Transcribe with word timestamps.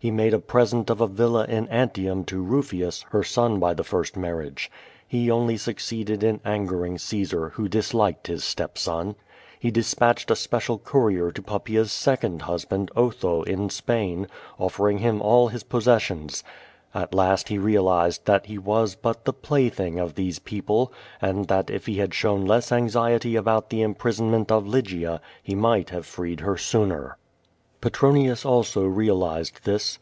He 0.00 0.12
made 0.12 0.32
a 0.32 0.38
present 0.38 0.90
of 0.90 1.00
a 1.00 1.08
villa 1.08 1.44
in 1.48 1.66
Antium 1.70 2.22
to 2.26 2.40
Rufius, 2.40 3.02
her 3.10 3.24
son 3.24 3.58
by 3.58 3.74
the 3.74 3.82
first 3.82 4.16
marriage. 4.16 4.70
He 5.08 5.28
only 5.28 5.56
succeeded 5.56 6.22
in 6.22 6.38
angerinpr 6.46 7.00
Caesar, 7.00 7.48
who 7.54 7.66
disliked 7.66 8.28
his 8.28 8.44
stepson. 8.44 9.16
He 9.58 9.72
despatched 9.72 10.30
a 10.30 10.34
si)eoial 10.34 10.84
courier 10.84 11.32
to 11.32 11.42
Poppiaea's 11.42 11.90
second 11.90 12.42
husband. 12.42 12.92
0^70 12.94 13.00
VADTfi, 13.00 13.06
3^3 13.06 13.06
«Otho, 13.08 13.42
in 13.42 13.70
Spain, 13.70 14.26
offering 14.56 15.00
liini 15.00 15.14
nil 15.18 15.50
liis 15.52 15.68
possessions. 15.68 16.44
At 16.94 17.12
last 17.12 17.48
he 17.48 17.58
realized 17.58 18.24
that 18.26 18.48
lie 18.48 18.58
was 18.58 18.94
but 18.94 19.24
tlie 19.24 19.42
pla3'thing 19.72 19.98
of 20.00 20.14
these 20.14 20.38
people, 20.38 20.92
and 21.20 21.48
that 21.48 21.70
if 21.70 21.86
he 21.86 21.96
had 21.98 22.14
shown 22.14 22.44
less 22.44 22.70
anxiety 22.70 23.34
about 23.34 23.70
the 23.70 23.82
imprisonment 23.82 24.52
of 24.52 24.64
Lygia, 24.64 25.20
he 25.42 25.56
might 25.56 25.90
have 25.90 26.06
freed 26.06 26.38
her 26.38 26.56
sooner. 26.56 27.16
Petronius 27.80 28.44
also 28.44 28.84
realized 28.84 29.60
this. 29.64 29.96